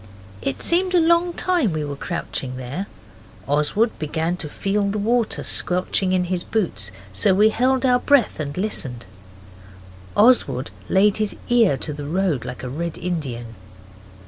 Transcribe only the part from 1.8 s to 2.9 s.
were crouching there.